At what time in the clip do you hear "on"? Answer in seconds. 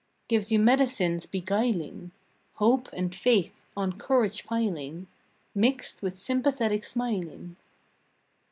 3.77-3.99